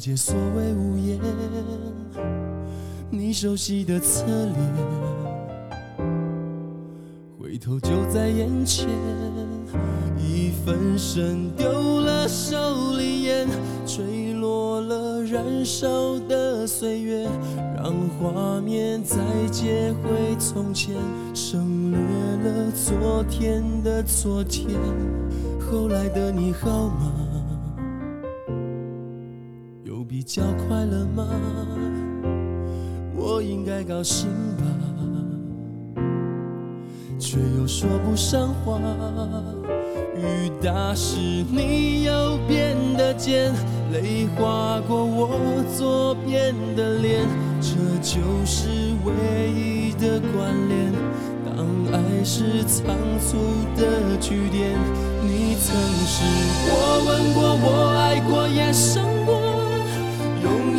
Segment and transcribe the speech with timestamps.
[0.00, 1.20] 界所谓无言，
[3.10, 4.56] 你熟悉的侧脸，
[7.38, 8.88] 回头就在眼前，
[10.16, 13.46] 一分神丢了手里烟，
[13.84, 17.28] 坠落了燃烧的岁月，
[17.76, 19.18] 让画面再
[19.52, 20.96] 接回从前，
[21.34, 22.00] 省略
[22.50, 24.80] 了昨天的昨天。
[25.60, 27.12] 后来的你好吗？
[30.32, 31.26] 叫快乐吗？
[33.16, 34.28] 我应该高兴
[34.58, 34.64] 吧，
[37.18, 38.78] 却又说不上话。
[40.16, 41.18] 雨打湿
[41.50, 43.52] 你右边的肩，
[43.92, 47.26] 泪划过我左边的脸，
[47.60, 47.70] 这
[48.00, 48.68] 就是
[49.04, 50.92] 唯一的关联。
[51.44, 53.36] 当爱是仓促
[53.74, 54.78] 的句点，
[55.24, 55.74] 你曾
[56.06, 56.22] 是
[56.70, 56.72] 我
[57.04, 59.34] 吻过、我爱过、也伤过，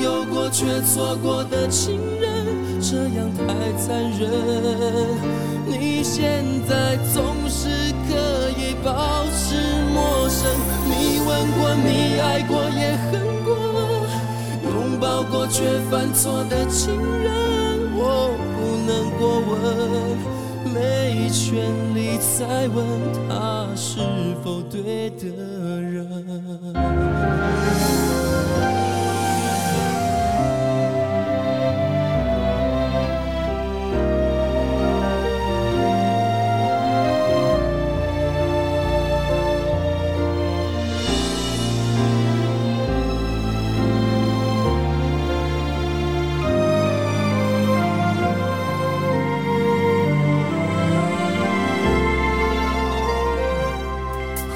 [0.01, 4.29] 有过却错过的情人，这样太残忍。
[5.67, 7.69] 你现在总是
[8.09, 9.55] 可以保持
[9.93, 10.49] 陌生，
[10.85, 13.49] 你吻过、你爱过、也恨过，
[14.63, 17.31] 拥抱过却犯错的情人，
[17.95, 19.51] 我不能过问。
[20.73, 21.59] 没权
[21.93, 22.77] 利再问
[23.27, 23.99] 他是
[24.43, 25.25] 否对的
[25.81, 26.07] 人。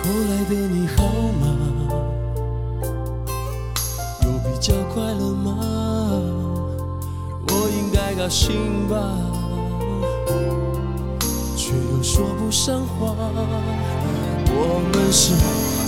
[0.05, 1.03] 后来的你好
[1.41, 1.43] 吗？
[4.21, 5.57] 有比较快乐吗？
[7.47, 8.95] 我应该高兴吧？
[11.57, 13.15] 却又说不上话。
[14.47, 15.33] 我们是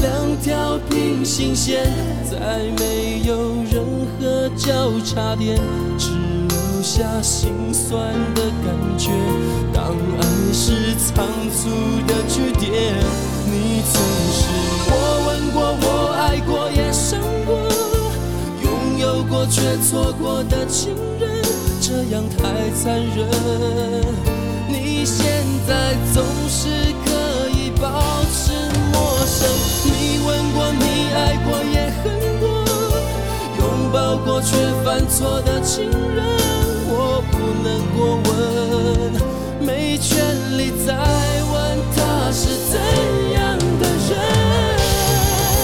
[0.01, 1.85] 两条平行线
[2.25, 3.85] 再没有任
[4.19, 5.59] 何交叉点
[6.87, 9.09] 下心酸的感觉。
[9.73, 11.67] 当爱是仓促
[12.07, 12.95] 的句点，
[13.45, 14.39] 你曾是
[14.87, 14.91] 我
[15.27, 17.59] 吻过、我爱过、也伤过，
[18.63, 21.43] 拥有过却错过的情人，
[21.81, 23.27] 这样太残忍。
[24.69, 26.69] 你现在总是
[27.03, 28.53] 可以保持
[28.93, 29.45] 陌生，
[29.83, 32.47] 你吻过、你爱过、也恨过。
[33.59, 34.55] 拥抱过却
[34.85, 36.23] 犯错的情人，
[37.63, 37.65] 能
[37.95, 39.13] 过问，
[39.59, 40.15] 没权
[40.57, 40.93] 利再
[41.51, 41.55] 问
[41.95, 42.79] 他是怎
[43.33, 44.11] 样的人。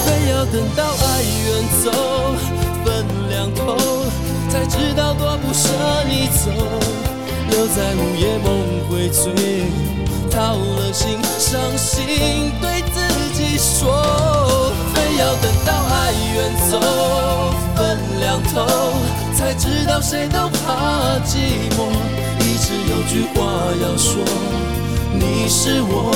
[0.04, 1.46] 非要等到爱远
[1.82, 1.86] 走，
[2.84, 2.86] 分
[3.28, 3.62] 两头，
[4.50, 5.68] 才知道多不舍
[6.08, 6.50] 你走，
[7.50, 8.46] 留在午夜梦
[8.88, 9.32] 回醉，
[10.30, 12.73] 掏了心，伤心对
[13.54, 14.72] 自己说。
[14.92, 16.36] 非要等到爱远
[16.68, 16.80] 走，
[17.76, 18.66] 分两头，
[19.36, 21.36] 才知道谁都怕寂
[21.76, 21.78] 寞。
[22.40, 23.40] 一直有句话
[23.80, 24.24] 要说，
[25.12, 26.12] 你是我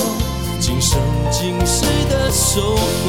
[0.61, 0.99] 今生
[1.31, 3.06] 今世的守候。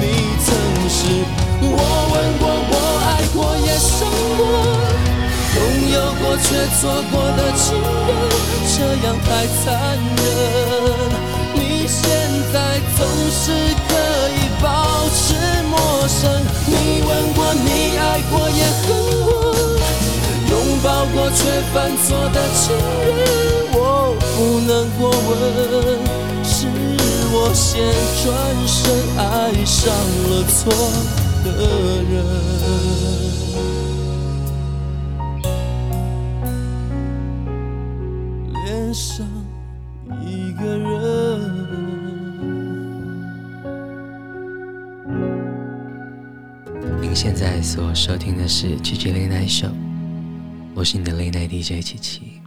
[0.00, 0.02] 你
[0.44, 0.46] 曾
[0.88, 0.98] 是
[1.62, 1.66] 我
[2.12, 3.36] 吻过、我爱过、
[3.66, 4.06] 也伤
[4.36, 4.40] 过，
[5.56, 5.58] 拥
[5.92, 6.46] 有过却
[6.78, 6.80] 错
[7.10, 7.66] 过的情，
[8.78, 9.66] 这样太残
[9.98, 10.22] 忍。
[11.54, 11.58] 你
[11.88, 12.06] 现
[12.52, 12.56] 在
[12.96, 12.98] 总
[13.28, 13.50] 是
[13.88, 13.90] 可
[14.30, 14.66] 以保
[15.10, 15.18] 持
[15.68, 15.76] 陌
[16.06, 16.20] 生，
[16.64, 16.72] 你
[17.02, 18.86] 吻过，你爱过，也恨
[19.24, 19.28] 过，
[20.48, 20.52] 拥
[20.82, 21.38] 抱过却
[21.74, 21.76] 犯
[22.06, 22.62] 错的情
[23.16, 23.18] 人，
[23.72, 23.76] 我
[24.36, 25.28] 不能过问，
[26.44, 26.56] 是
[27.32, 27.82] 我先
[28.22, 28.26] 转
[28.64, 28.78] 身
[29.18, 29.20] 爱
[29.64, 29.76] 上
[30.30, 30.56] 了错
[31.44, 31.46] 的
[32.08, 32.14] 人，
[47.28, 49.68] 现在所收听的是《GG Late Night Show》，
[50.74, 52.40] 我是你的 Late Night DJ 琪琪。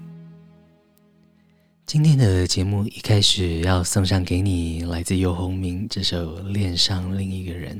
[1.85, 7.79] 今天的节目一开始要送上给你来自游鸿明这首《恋上另一个人》。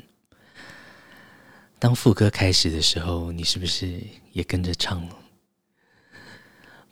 [1.79, 3.99] 当副歌开始的时候，你是不是
[4.31, 5.17] 也跟着唱了？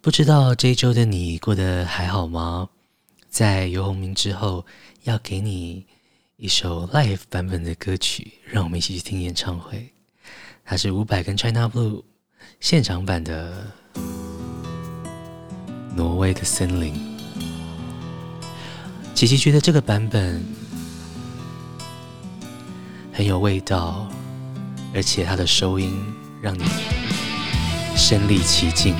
[0.01, 2.67] 不知道这一周的你过得还好吗？
[3.29, 4.65] 在游鸿明之后，
[5.03, 5.85] 要给你。
[6.37, 9.91] 一首 live 版本的歌曲，让我们一起去听演唱会。
[10.69, 12.03] 它是伍佰跟 China Blue
[12.59, 13.73] 现场版的
[15.95, 16.93] 《挪威的森林》。
[19.15, 20.45] 琪琪觉得这个版本
[23.11, 24.07] 很有味道，
[24.93, 25.91] 而且它的收音
[26.39, 26.63] 让你
[27.95, 28.93] 身临其境。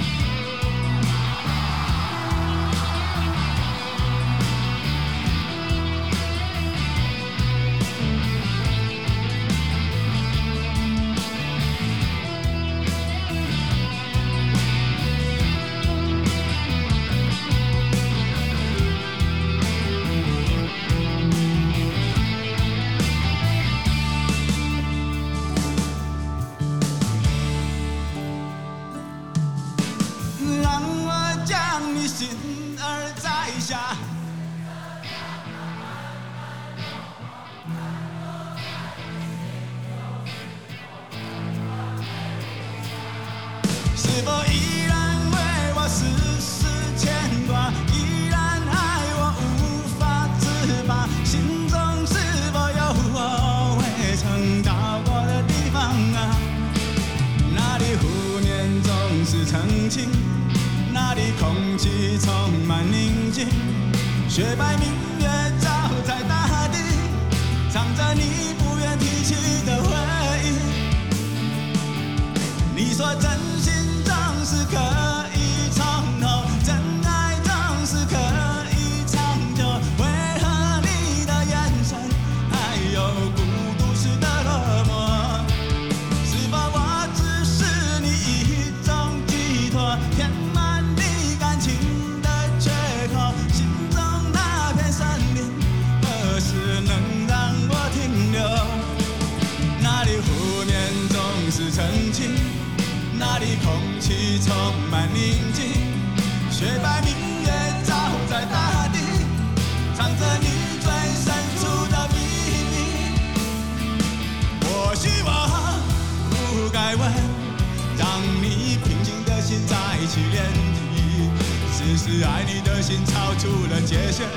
[122.24, 124.28] 爱你的心超出了界限，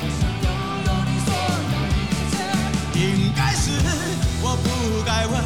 [0.00, 0.46] 我想有
[1.06, 1.18] 你一
[2.32, 2.36] 切，
[2.98, 3.70] 应该是
[4.42, 4.66] 我不
[5.04, 5.40] 该问，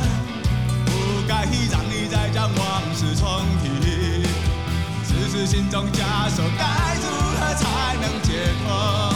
[0.87, 0.91] 不
[1.29, 3.65] 该让你再将往事重提，
[5.05, 7.07] 只是心中枷锁，该如
[7.37, 8.29] 何才能解
[8.65, 9.12] 脱？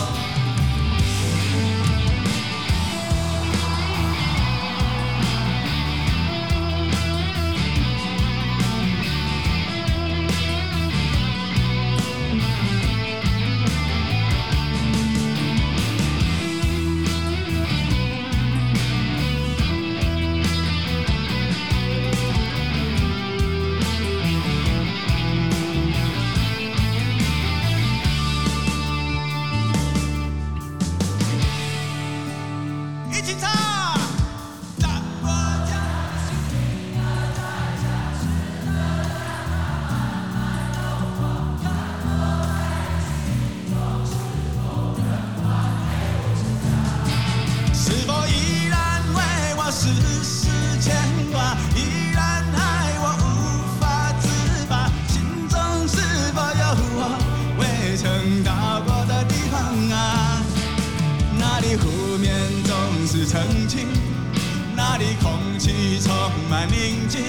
[67.09, 67.23] 睛，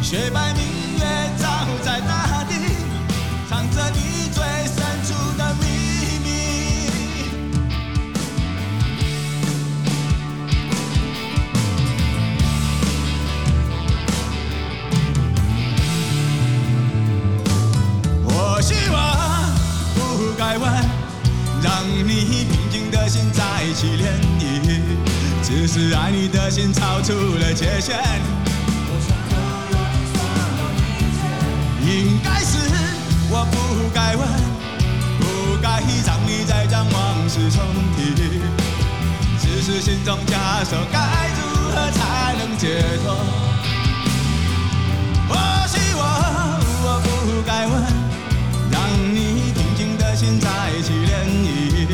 [0.00, 0.62] 雪白明
[0.98, 1.04] 月
[1.38, 2.54] 照在大地，
[3.48, 5.64] 藏着你最深处的秘
[6.22, 6.28] 密。
[18.24, 18.96] 我希望
[19.94, 20.70] 不该问，
[21.62, 23.42] 让你平静的心再
[23.74, 24.00] 起涟
[24.38, 24.42] 漪。
[25.42, 28.00] 只是爱你的心超出了界限。
[31.92, 32.56] 应该是，
[33.28, 34.26] 我不该问，
[35.20, 37.62] 不该让你再将往事重
[37.94, 38.40] 提，
[39.38, 43.14] 只是心中枷锁该如何才能解脱？
[45.28, 45.36] 或
[45.68, 46.00] 许我，
[46.82, 47.72] 我不该问，
[48.70, 48.80] 让
[49.14, 50.48] 你平静的心再
[50.80, 51.86] 起涟漪，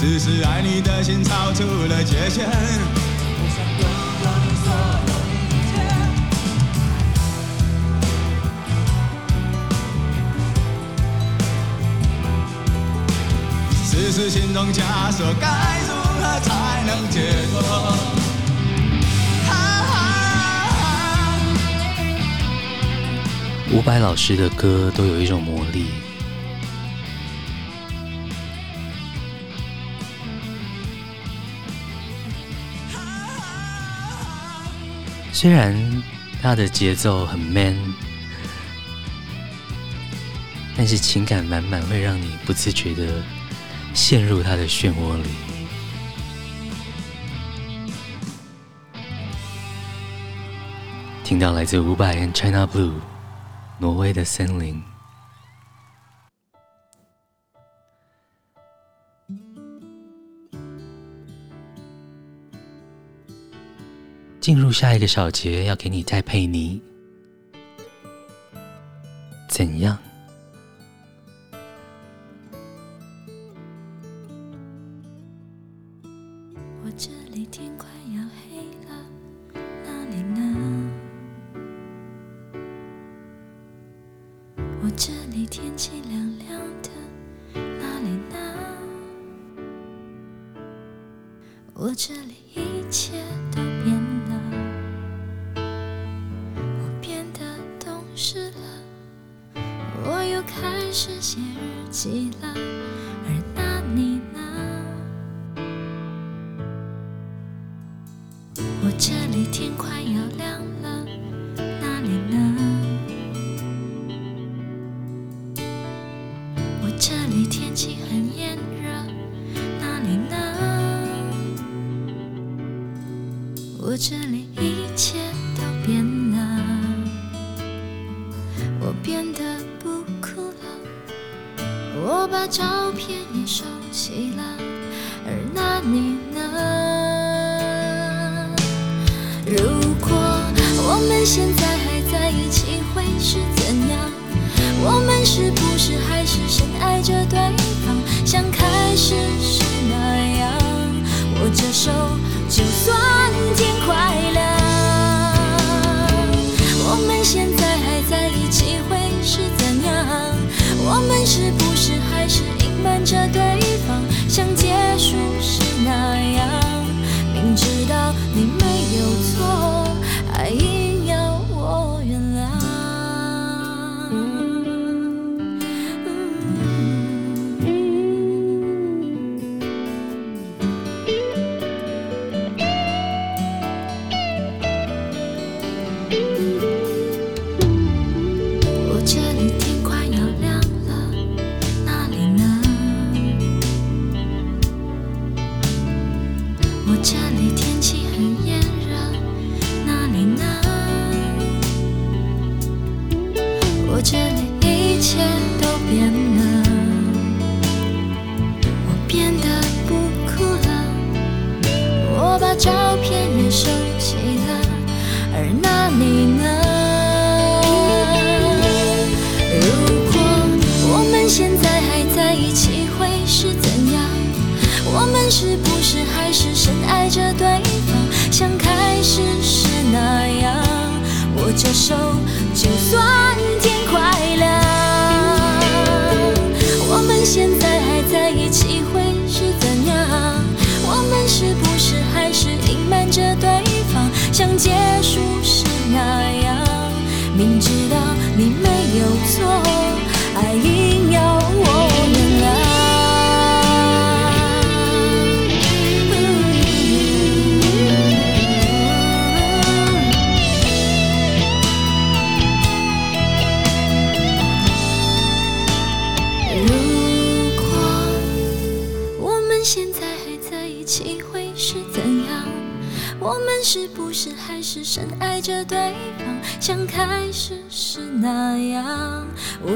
[0.00, 3.07] 只是爱你的心超出了界限。
[13.98, 17.98] 只是心中枷锁，该如何才能解脱？
[23.72, 25.86] 伍佰老师的歌都有一种魔力。
[35.32, 35.74] 虽然
[36.40, 37.76] 他的节奏很 man，
[40.76, 43.22] 但是情感满满，会让你不自觉的
[43.98, 45.28] 陷入他的漩涡里。
[51.24, 52.94] 听到来自伍佰和 China Blue，
[53.78, 54.80] 挪威的森林。
[64.40, 66.80] 进入下一个小节，要给你戴佩妮。
[69.48, 69.98] 怎样？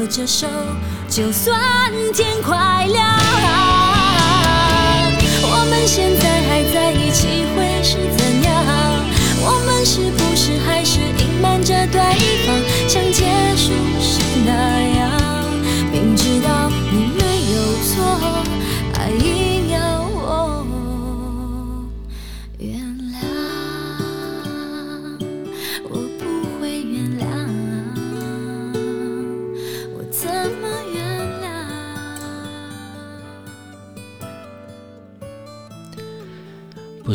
[0.03, 0.49] 握着手，
[1.09, 1.57] 就算
[2.13, 2.57] 天快
[2.87, 3.07] 亮，
[5.45, 8.51] 我们现在还在一起会是怎样？
[9.45, 12.01] 我们是不是还是隐瞒着对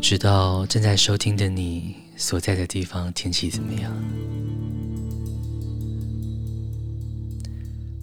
[0.10, 3.92] 知道正在收听的你所在的地方天气怎么样？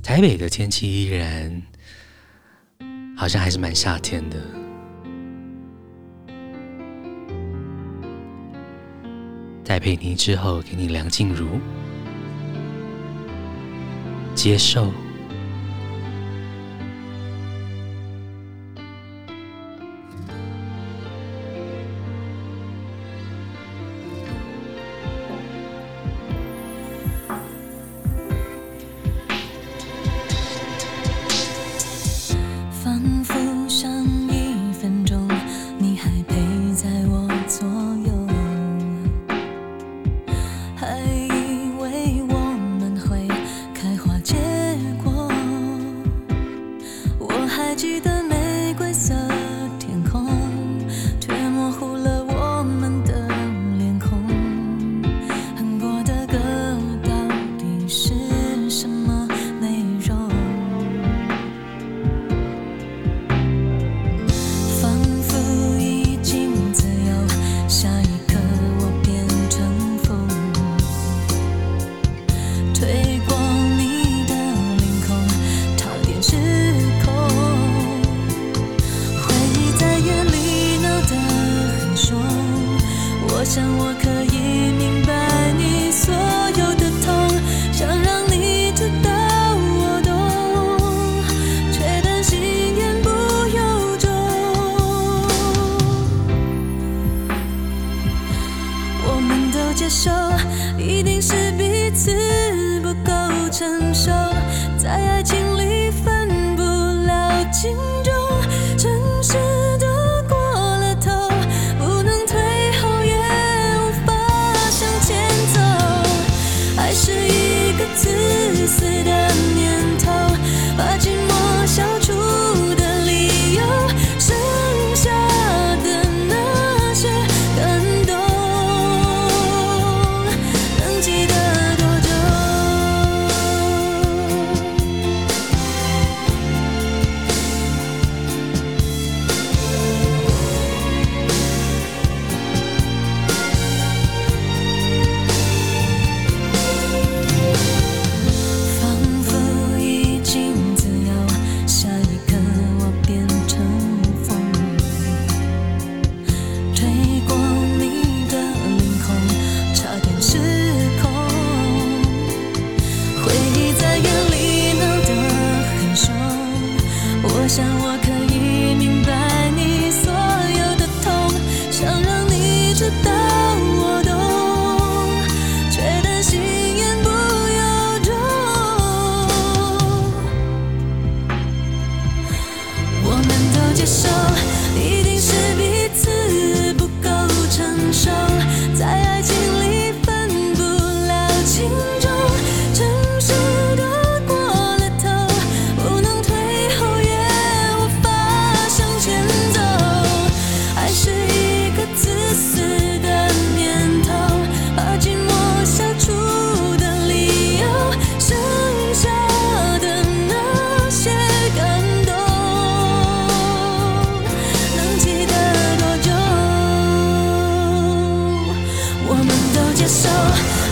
[0.03, 1.63] 台北的天气依然
[3.17, 4.37] 好像还是蛮夏天的，
[9.65, 11.59] 戴佩妮之后，给你梁静茹，
[14.35, 14.93] 接受。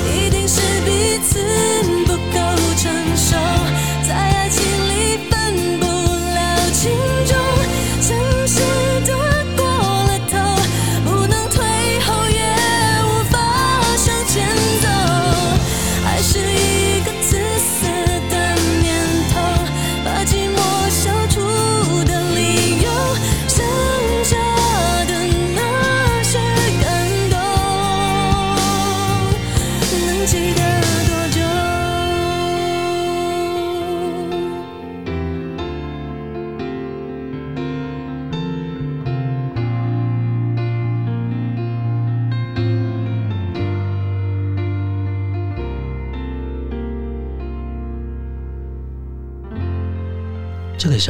[0.07, 1.62] 一定是彼此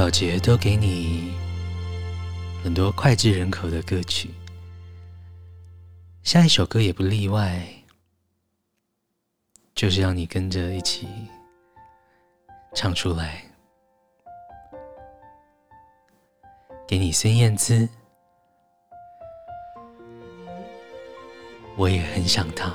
[0.02, 1.32] 小杰都给你
[2.64, 4.34] 很多脍炙人口的歌曲，
[6.24, 7.64] 下一首歌也不例外，
[9.76, 11.06] 就是让你跟着一起
[12.74, 13.44] 唱出来。
[16.84, 17.88] 给你孙燕姿，
[21.76, 22.74] 我也很想他。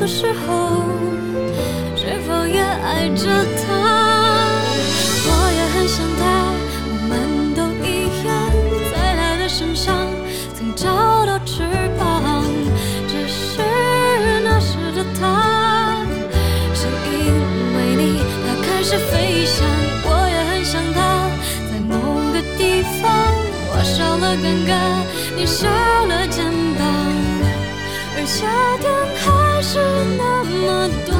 [0.00, 0.82] 个时候
[1.94, 3.26] 是否也爱着
[3.60, 3.68] 他？
[5.26, 6.22] 我也很想他，
[6.88, 8.28] 我们都一样，
[8.90, 10.08] 在他的身上
[10.56, 10.88] 曾找
[11.26, 11.64] 到翅
[11.98, 12.42] 膀，
[13.06, 13.60] 只是
[14.42, 16.02] 那时的他，
[16.72, 17.14] 是因
[17.76, 18.02] 为你，
[18.46, 19.68] 他开始飞翔。
[20.06, 21.28] 我也很想他，
[21.70, 21.92] 在某
[22.32, 23.04] 个地方，
[23.68, 24.72] 我少了尴尬，
[25.36, 25.68] 你少
[26.06, 26.42] 了肩
[26.78, 26.88] 膀，
[28.16, 28.38] 而夏
[28.78, 28.79] 天还
[29.72, 29.78] 是
[30.18, 31.19] 那么多，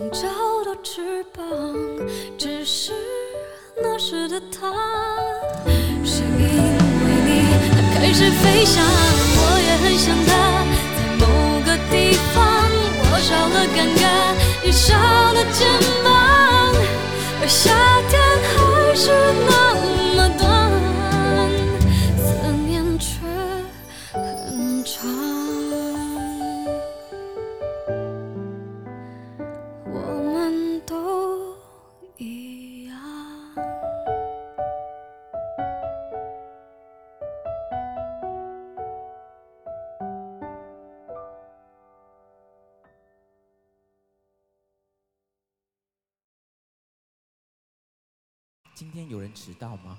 [0.00, 0.22] 能找
[0.64, 1.44] 到翅膀
[2.38, 2.90] 只是
[3.76, 4.72] 那时的他。
[6.02, 7.28] 是因为你
[7.70, 10.30] 他开始飞翔我也很想他
[10.96, 11.26] 在某
[11.66, 12.34] 个地方
[13.12, 14.02] 我少了尴尬
[14.64, 15.68] 你少了肩
[16.02, 16.08] 膀
[17.42, 17.70] 而夏
[18.08, 18.18] 天
[18.56, 19.12] 还是
[19.46, 19.69] 那
[49.08, 49.98] 有人迟到吗？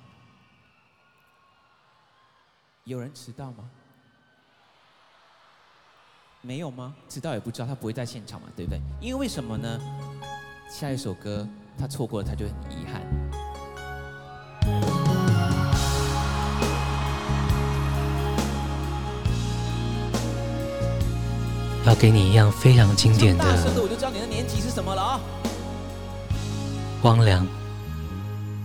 [2.83, 3.69] 有人迟到吗？
[6.41, 6.95] 没有吗？
[7.07, 8.81] 迟到也不知道，他不会在现场嘛，对不对？
[8.99, 9.79] 因为为什么呢？
[10.69, 13.01] 下一首歌他错过了，他就很遗憾。
[21.85, 23.43] 要给你一样非常经典的。
[23.43, 25.19] 大声的我就知道你的年纪是什么了啊！
[27.01, 27.60] 光良。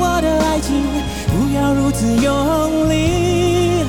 [0.00, 0.82] 我的爱情。
[1.32, 3.84] 不要如此用力，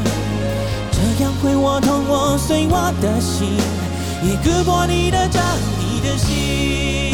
[0.91, 3.58] 这样会我痛我碎我的心，
[4.24, 5.41] 也割破你的掌，
[5.80, 7.11] 你的心。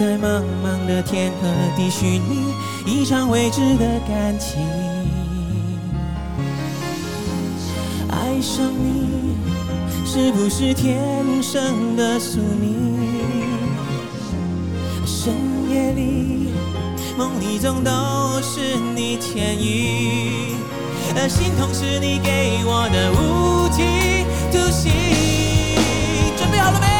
[0.00, 2.54] 在茫茫的天和地寻觅
[2.86, 4.58] 一场未知的感情，
[8.08, 9.36] 爱上你。
[10.06, 12.96] 是不是天生的宿命？
[15.04, 15.34] 深
[15.70, 16.48] 夜里，
[17.18, 17.90] 梦里总都
[18.40, 20.56] 是你倩影，
[21.14, 24.90] 而心痛是你给我的无期徒刑。
[26.38, 26.99] 准备好了没？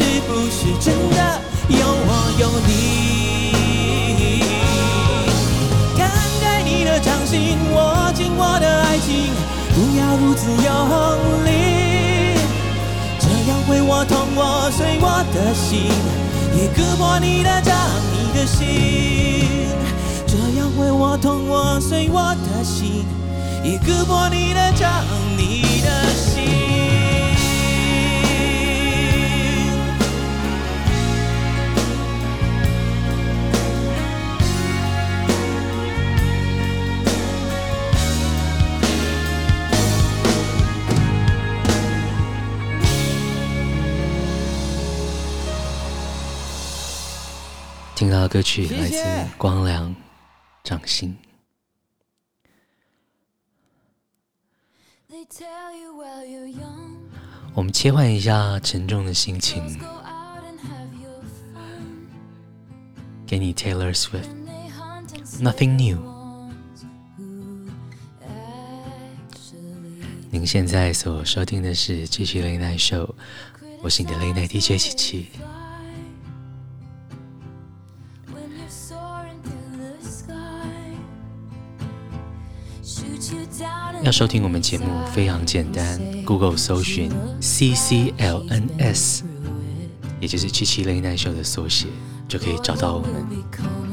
[0.00, 1.16] 是不是真的
[1.68, 2.70] 有我有你。
[5.94, 6.08] 摊
[6.40, 9.30] 开你的掌心，握紧我的爱情，
[9.74, 10.64] 不要如此用
[11.44, 11.48] 力。
[13.18, 15.92] 这样会我痛我碎我的心，
[16.56, 17.76] 也割破你的掌，
[18.10, 19.68] 你的心。
[20.26, 23.04] 这样会我痛我碎我的心，
[23.62, 25.04] 也割破你的掌，
[48.00, 49.04] 听到的歌曲来自
[49.36, 49.94] 光良，
[50.64, 51.14] 掌心。
[57.52, 59.78] 我们切换一下沉重的心情，
[63.26, 66.00] 给你 Taylor Swift，Nothing New。
[70.30, 73.06] 您现在所收听的是《七七 Late Night Show》，
[73.82, 75.28] 我是你的 Late Night DJ 七七。
[84.10, 89.20] 收听我们节目非常简单，Google 搜寻 CCLNS，
[90.20, 91.86] 也就是七七类耐秀的缩写，
[92.26, 93.89] 就可以找到我们。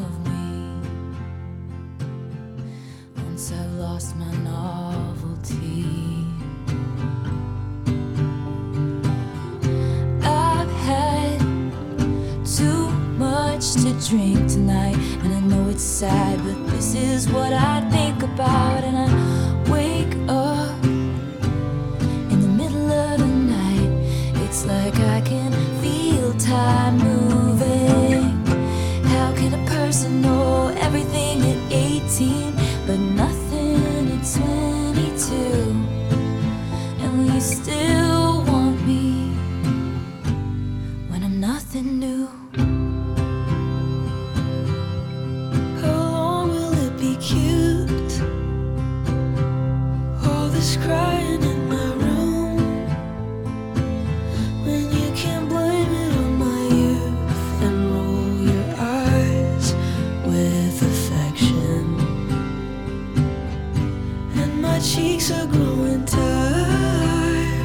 [64.93, 67.57] cheeks are growing tired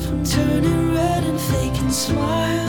[0.00, 2.63] from turning red and faking smiles.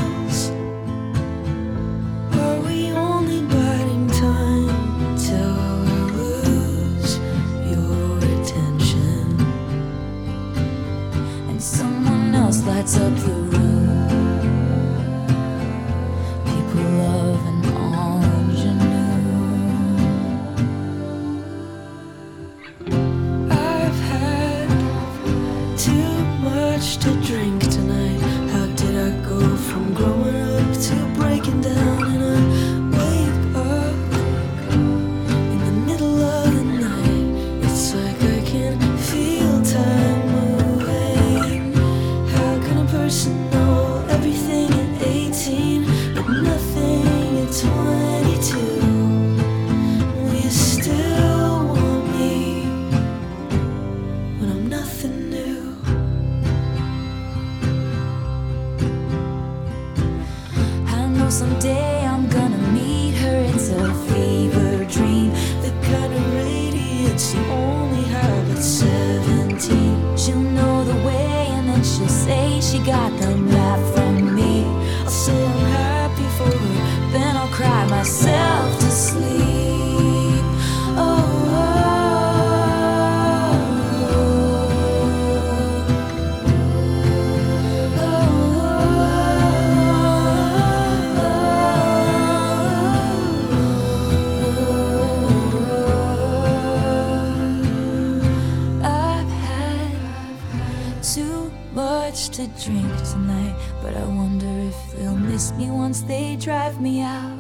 [105.46, 107.38] Miss me once they drive me out.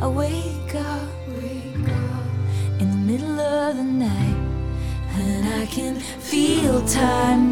[0.00, 4.40] I wake up, wake up in the middle of the night,
[5.14, 7.49] and I can feel time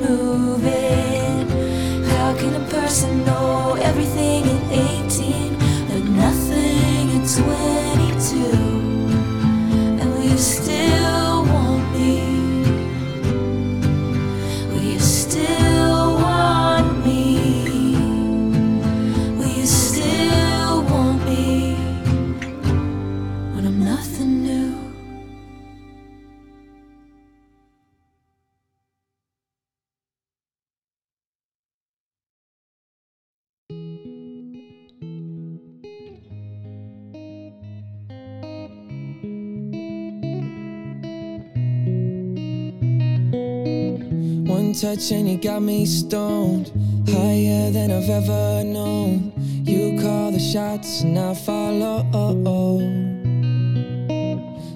[44.99, 46.73] touch and you got me stoned,
[47.09, 49.33] higher than I've ever known.
[49.65, 52.79] You call the shots and I follow.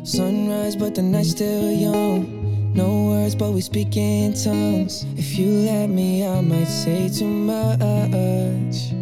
[0.04, 2.74] Sunrise, but the night's still young.
[2.74, 5.04] No words, but we speak in tongues.
[5.16, 8.92] If you let me, I might say too much.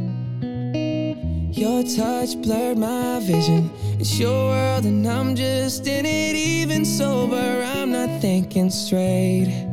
[1.57, 3.71] Your touch blurred my vision.
[3.99, 6.35] It's your world, and I'm just in it.
[6.35, 9.70] Even sober, I'm not thinking straight.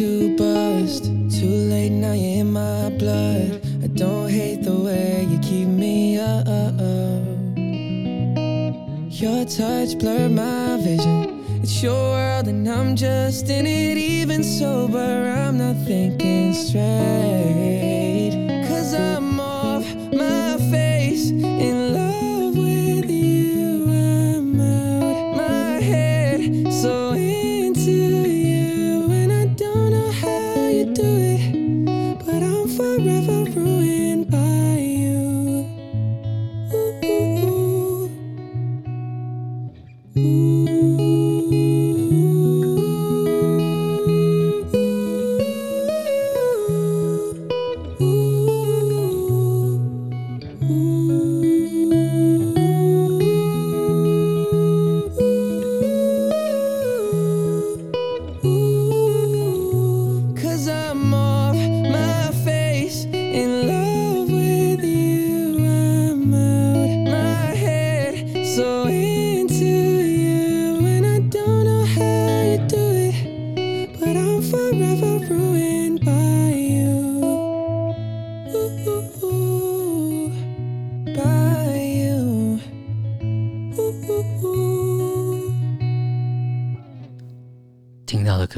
[0.00, 0.29] to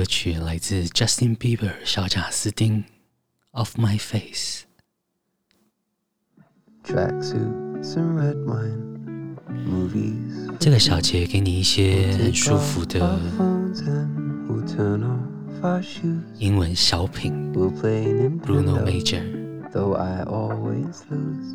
[0.02, 2.82] 歌曲来自 Justin Bieber 小贾斯汀
[3.52, 4.62] ，Off My Face。
[6.82, 10.56] Tracksuits and red wine, movies.
[10.58, 13.16] 这个小节给你一些很舒服的.
[16.40, 19.22] 英文小品 Bruno Major。
[19.72, 21.54] though I always lose.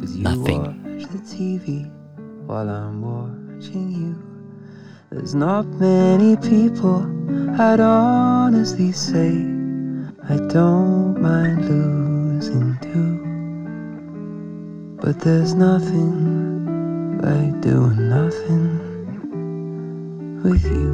[0.00, 0.74] 'Cause you Nothing.
[5.10, 7.00] There's not many people
[7.58, 9.30] I'd honestly say
[10.28, 13.18] I don't mind losing to.
[15.00, 18.82] But there's nothing like doing nothing
[20.42, 20.92] with you.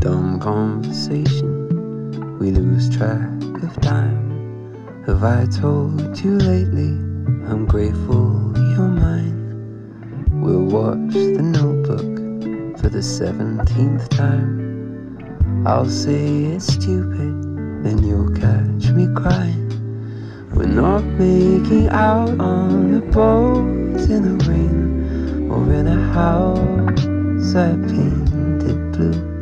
[0.00, 3.28] Dumb conversation, we lose track
[3.62, 5.04] of time.
[5.04, 10.26] Have I told you lately I'm grateful you're mine?
[10.30, 15.64] We'll watch the notebook for the seventeenth time.
[15.66, 17.42] I'll say it's stupid,
[17.82, 19.66] then you'll catch me crying.
[20.54, 27.72] We're not making out on the boat in the rain or in a house I
[27.72, 29.36] painted blue.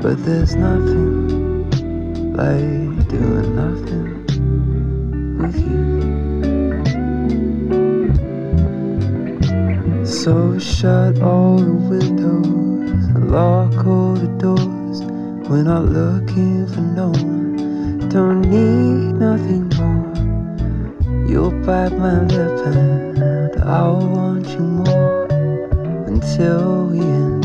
[0.00, 1.70] But there's nothing
[2.32, 6.35] like doing nothing with you.
[10.06, 15.02] So shut all the windows and lock all the doors.
[15.48, 21.28] We're not looking for no one, don't need nothing more.
[21.28, 25.26] You'll bite my lip and I'll want you more
[26.06, 27.35] until we end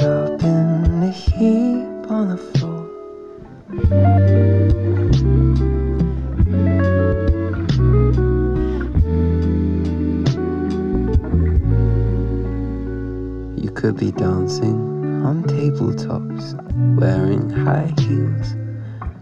[13.81, 16.53] could be dancing on tabletops,
[16.99, 18.53] wearing high heels,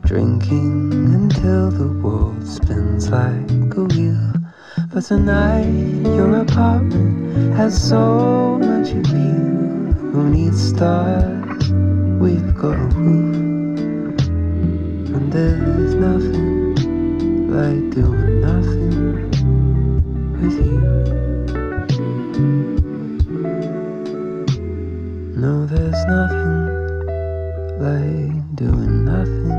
[0.06, 4.34] drinking until the world spins like a wheel.
[4.94, 9.94] But tonight, your apartment has so much appeal.
[10.12, 11.72] Who needs stars?
[12.20, 16.76] We've got a roof, and there's nothing
[17.48, 19.32] like doing nothing
[20.34, 20.99] with you.
[25.50, 26.58] No, there's nothing
[27.82, 29.50] like doing nothing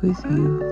[0.00, 0.64] with you.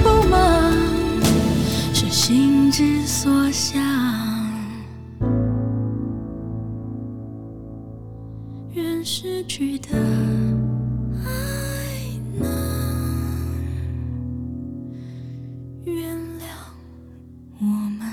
[0.08, 0.72] 不忙，
[1.92, 3.78] 是心之所向。
[8.72, 9.88] 愿失去的
[11.24, 11.28] 爱
[12.38, 12.48] 能
[15.84, 16.44] 原谅
[17.60, 18.08] 我们。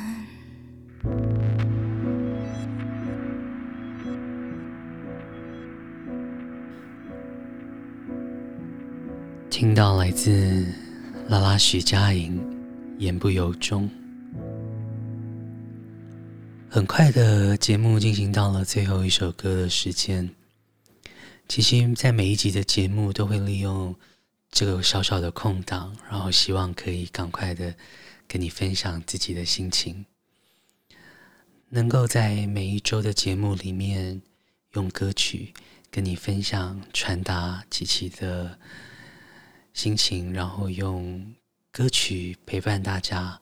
[9.49, 10.65] 听到来自
[11.27, 12.39] 拉拉徐佳莹
[12.99, 13.89] 《言不由衷》。
[16.69, 20.29] 很快的节目进行到了最后一首歌的时间。
[21.47, 23.95] 其实，在每一集的节目都会利用
[24.51, 27.73] 这个小小的空档，然后希望可以赶快的
[28.27, 30.05] 跟你分享自己的心情，
[31.69, 34.21] 能够在每一周的节目里面
[34.73, 35.51] 用歌曲
[35.89, 38.59] 跟你分享，传达琪琪的
[39.75, 41.35] 心情，然后用
[41.69, 43.39] 歌曲陪伴大家，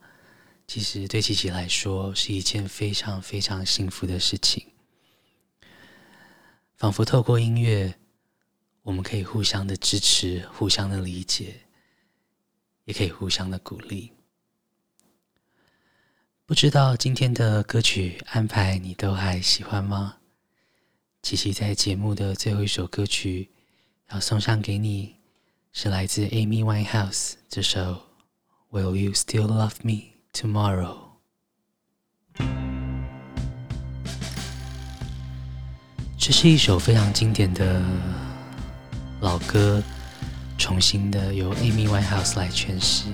[0.65, 4.65] 其实对琪琪来说是一件非常非常幸福的事情。
[6.75, 7.93] 仿佛透过音乐，
[8.81, 11.61] 我们可以互相的支持，互相的理解，
[12.85, 14.11] 也可以互相的鼓励。
[16.47, 20.17] 不知道今天的歌曲安排你都还喜欢吗？
[21.21, 23.51] 琪琪在节目的最后一首歌曲
[24.09, 25.22] 要送上给你。
[25.75, 27.79] 是来自 Amy Winehouse 这首
[28.71, 30.97] 《Will You Still Love Me Tomorrow》。
[36.15, 37.81] 这是一首非常经典的
[39.19, 39.81] 老歌，
[40.59, 43.05] 重新的由 Amy Winehouse 来诠释。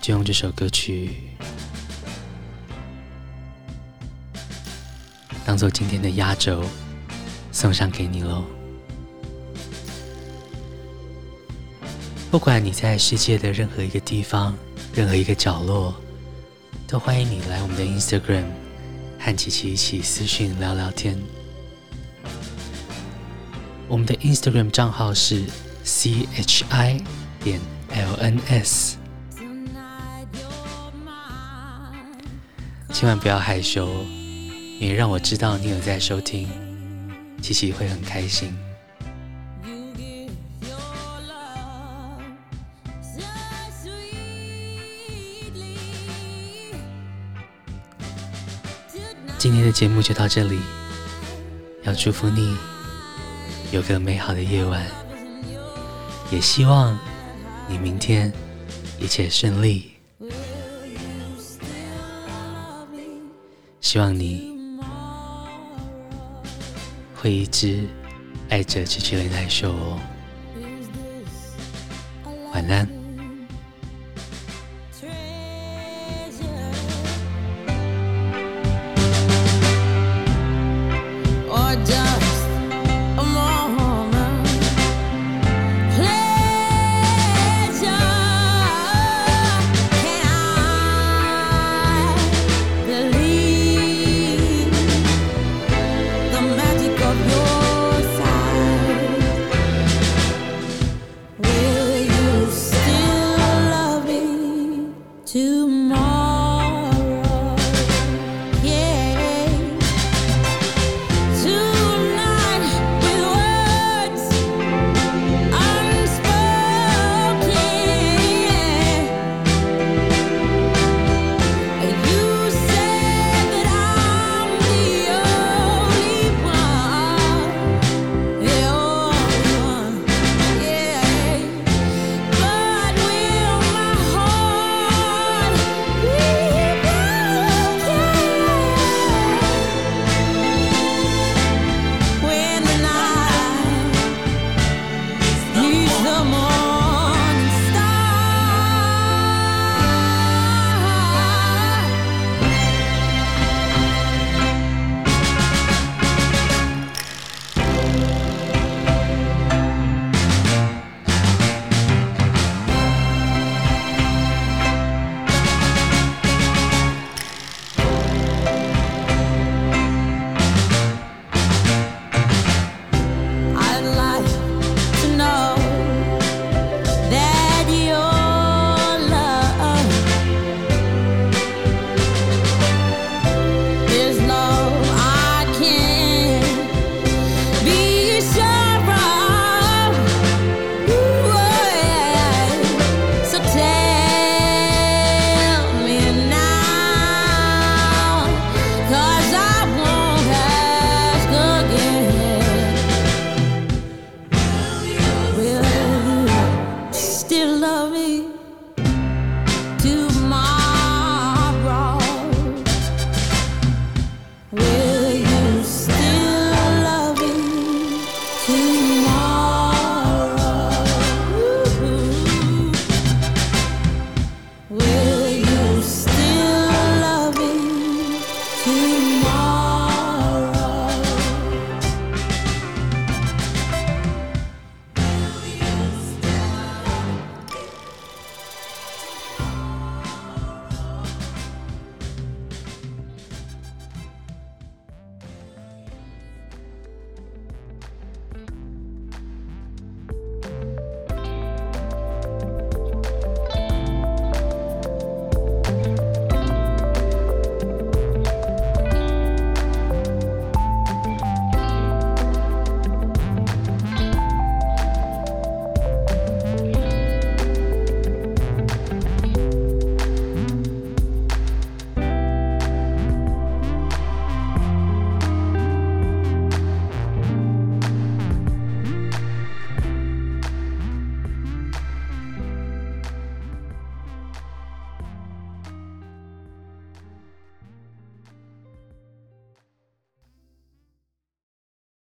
[0.00, 1.36] 就用这首歌曲
[5.44, 6.64] 当做今天的压轴，
[7.52, 8.46] 送上给你喽。
[12.30, 14.56] 不管你在世界的任何一个地方，
[14.94, 15.92] 任何一个角落，
[16.86, 18.44] 都欢迎你来我们的 Instagram
[19.18, 21.20] 和琪琪一起私讯聊聊天。
[23.88, 25.42] 我们的 Instagram 账号是
[25.82, 27.02] c h i
[27.42, 28.96] 点 l n s。
[32.92, 33.88] 千万不要害羞，
[34.78, 36.48] 也让我知道你有在收听，
[37.42, 38.56] 琪琪会很开心。
[49.50, 50.60] 今天的节目就到这里，
[51.82, 52.56] 要祝福你
[53.72, 54.86] 有个美好的夜晚，
[56.30, 56.96] 也希望
[57.66, 58.32] 你明天
[59.00, 59.90] 一切顺利。
[63.80, 64.56] 希望你
[67.16, 67.88] 会一直
[68.50, 69.98] 爱着七七雷奈秀哦。
[72.54, 72.99] 晚安。